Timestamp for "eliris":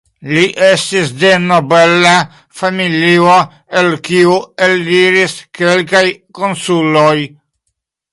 4.69-5.37